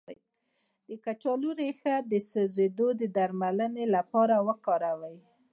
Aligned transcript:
د 0.87 0.89
کچالو 1.03 1.49
ریښه 1.59 1.95
د 2.11 2.13
سوځیدو 2.29 2.87
د 2.99 3.01
درملنې 3.15 3.85
لپاره 3.95 4.35
وکاروئ 4.47 5.17